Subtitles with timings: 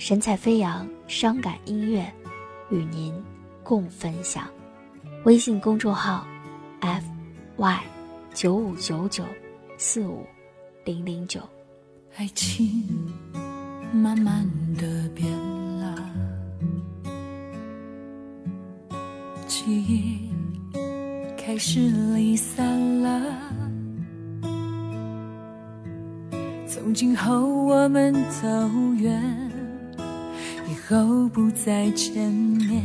[0.00, 2.10] 神采飞扬，伤感音乐，
[2.70, 3.12] 与您
[3.62, 4.48] 共分享。
[5.24, 6.26] 微信公众号
[6.80, 7.04] ：f
[7.58, 7.82] y
[8.32, 9.22] 九五九九
[9.76, 10.24] 四五
[10.86, 11.42] 零零九。
[12.16, 12.82] 爱情
[13.92, 15.30] 慢慢的变
[15.78, 16.10] 了，
[19.46, 20.30] 记忆
[21.36, 21.78] 开始
[22.14, 23.36] 离散了。
[26.66, 28.48] 从今后我们走
[28.96, 29.22] 远，
[30.90, 32.82] 后不再见面，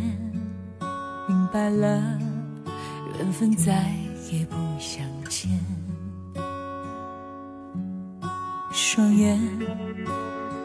[1.28, 2.20] 明白了，
[3.18, 3.92] 缘分再
[4.32, 5.50] 也不相见。
[8.72, 9.40] 双眼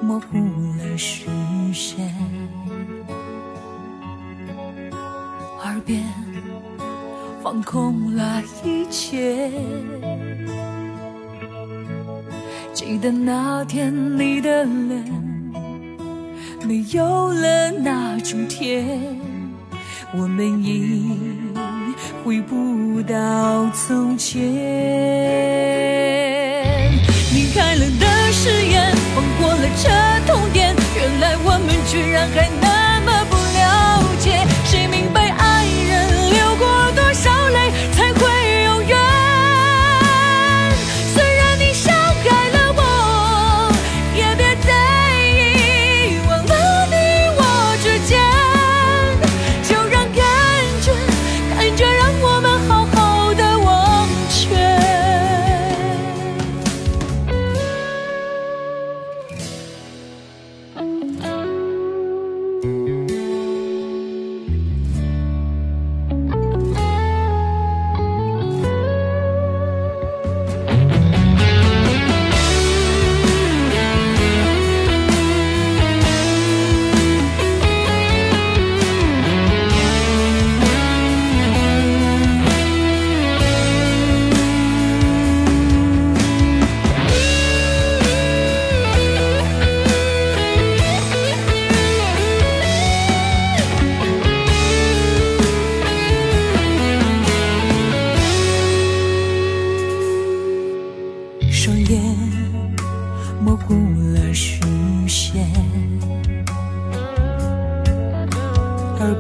[0.03, 0.37] 模糊
[0.77, 1.29] 了视
[1.73, 2.15] 线，
[5.65, 6.05] 耳边
[7.43, 9.51] 放空了一切。
[12.75, 15.30] 记得那天你的脸
[16.71, 18.87] 没有了那种甜，
[20.15, 21.19] 我们已
[22.23, 24.41] 回不到从前。
[27.35, 29.91] 离开了的誓言，放过了这
[30.33, 32.49] 痛点，原来我们居然还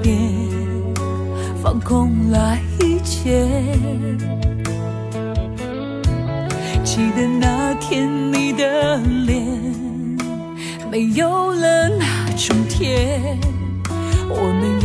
[0.02, 0.16] 边
[1.62, 3.48] 放空了一切。
[6.82, 9.42] 记得那天你的脸
[10.90, 12.04] 没有了那
[12.36, 13.38] 种甜，
[14.28, 14.84] 我们已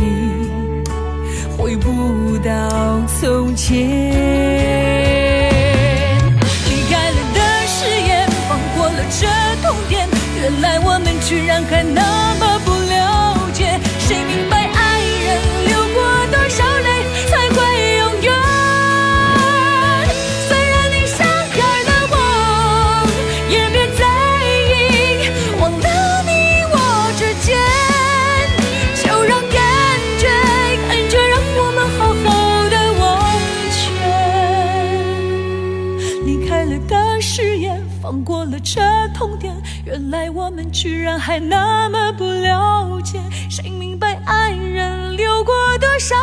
[1.56, 3.76] 回不到从前。
[6.68, 7.76] 离开了的誓
[8.06, 9.26] 言，放过了这
[9.66, 10.08] 痛点，
[10.40, 12.00] 原来我们居然还能
[36.36, 38.82] 离开了的誓言，放过了这
[39.14, 39.54] 痛点，
[39.86, 43.18] 原来我们居然还那么不了解。
[43.48, 46.14] 谁明白爱人流过多少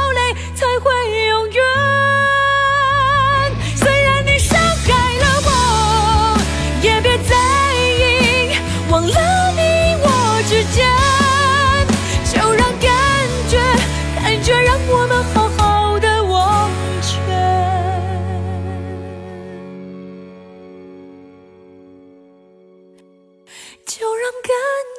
[23.85, 24.51] 就让感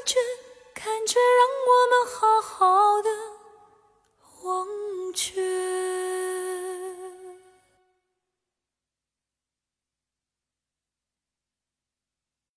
[0.04, 0.18] 觉
[0.74, 3.10] 感觉让我们好好的
[4.42, 4.66] 忘
[5.14, 5.43] 却。